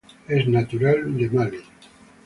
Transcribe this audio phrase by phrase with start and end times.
[0.27, 1.59] Es nativa de Mali.